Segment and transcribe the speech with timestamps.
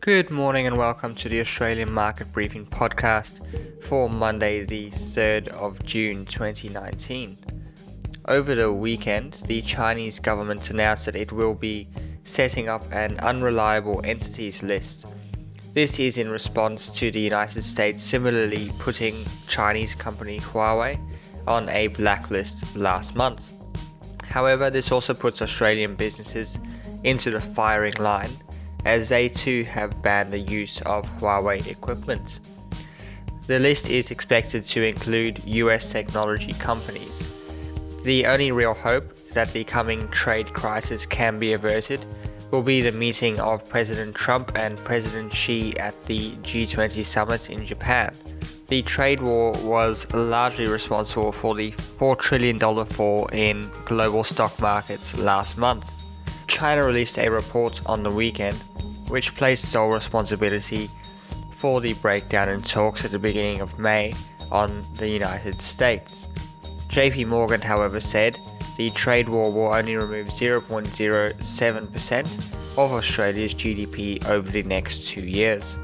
[0.00, 3.42] Good morning and welcome to the Australian Market Briefing podcast
[3.82, 7.36] for Monday, the 3rd of June 2019.
[8.26, 11.88] Over the weekend, the Chinese government announced that it will be
[12.22, 15.06] setting up an unreliable entities list.
[15.74, 20.96] This is in response to the United States similarly putting Chinese company Huawei
[21.48, 23.52] on a blacklist last month.
[24.22, 26.60] However, this also puts Australian businesses
[27.02, 28.30] into the firing line
[28.84, 32.40] as they too have banned the use of Huawei equipment.
[33.46, 37.34] The list is expected to include US technology companies.
[38.04, 42.04] The only real hope that the coming trade crisis can be averted
[42.50, 47.66] will be the meeting of President Trump and President Xi at the G20 summit in
[47.66, 48.14] Japan.
[48.68, 55.16] The trade war was largely responsible for the $4 trillion fall in global stock markets
[55.16, 55.90] last month.
[56.58, 58.56] China released a report on the weekend
[59.06, 60.90] which placed sole responsibility
[61.52, 64.12] for the breakdown in talks at the beginning of May
[64.50, 66.26] on the United States.
[66.88, 68.36] JP Morgan, however, said
[68.76, 75.76] the trade war will only remove 0.07% of Australia's GDP over the next two years.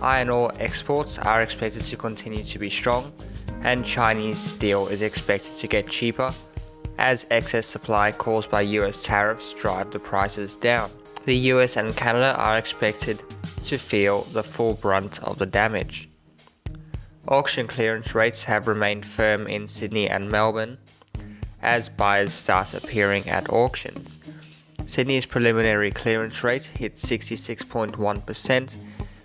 [0.00, 3.12] Iron ore exports are expected to continue to be strong,
[3.64, 6.32] and Chinese steel is expected to get cheaper
[6.98, 10.90] as excess supply caused by US tariffs drive the prices down.
[11.24, 13.22] The US and Canada are expected
[13.64, 16.08] to feel the full brunt of the damage.
[17.28, 20.78] Auction clearance rates have remained firm in Sydney and Melbourne
[21.60, 24.18] as buyers start appearing at auctions.
[24.86, 28.76] Sydney's preliminary clearance rate hit 66.1%,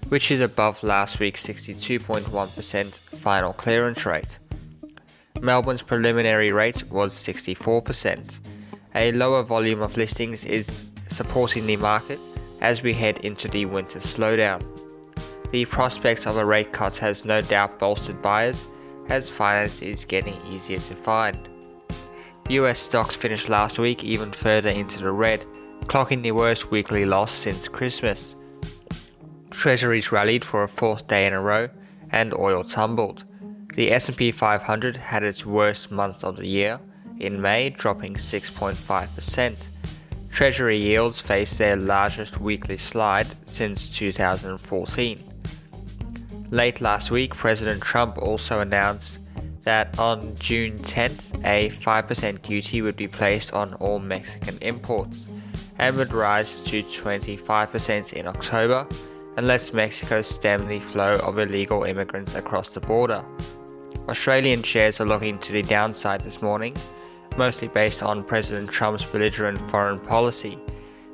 [0.10, 4.40] which is above last week's 62.1% final clearance rate.
[5.44, 8.40] Melbourne's preliminary rate was 64%.
[8.96, 12.18] A lower volume of listings is supporting the market
[12.62, 14.64] as we head into the winter slowdown.
[15.52, 18.66] The prospects of a rate cut has no doubt bolstered buyers
[19.10, 21.50] as finance is getting easier to find.
[22.48, 25.42] US stocks finished last week even further into the red,
[25.88, 28.38] clocking the worst weekly loss since Christmas.
[29.52, 31.68] Treasuries rallied for a fourth day in a row
[32.12, 33.26] and oil tumbled.
[33.76, 36.80] The S&P 500 had its worst month of the year
[37.20, 39.68] in May, dropping 6.5%.
[40.30, 45.20] Treasury yields faced their largest weekly slide since 2014.
[46.52, 49.18] Late last week, President Trump also announced
[49.64, 55.26] that on June 10th, a 5% duty would be placed on all Mexican imports
[55.80, 58.88] and would rise to 25% in October
[59.38, 63.24] unless Mexico stem the flow of illegal immigrants across the border.
[64.10, 66.76] Australian shares are looking to the downside this morning,
[67.38, 70.58] mostly based on President Trump's belligerent foreign policy.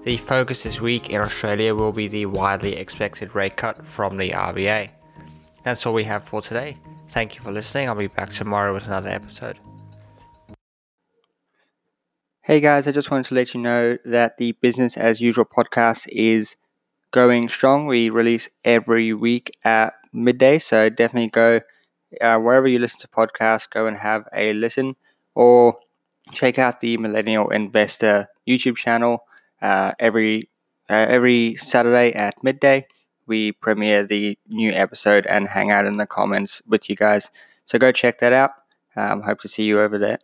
[0.06, 4.32] The focus this week in Australia will be the widely expected rate cut from the
[4.32, 4.90] RBA.
[5.64, 6.78] That's all we have for today.
[7.10, 7.88] Thank you for listening.
[7.88, 9.60] I'll be back tomorrow with another episode.
[12.42, 16.08] Hey guys, I just wanted to let you know that the Business as Usual podcast
[16.08, 16.56] is
[17.12, 17.86] going strong.
[17.86, 21.62] We release every week at midday, so definitely go
[22.22, 24.96] uh, wherever you listen to podcasts, go and have a listen
[25.36, 25.80] or
[26.32, 29.24] check out the Millennial Investor YouTube channel
[29.62, 30.44] uh, every
[30.90, 32.88] uh, every Saturday at midday.
[33.28, 37.30] We premiere the new episode and hang out in the comments with you guys.
[37.66, 38.52] So go check that out.
[38.96, 40.20] Um, hope to see you over there.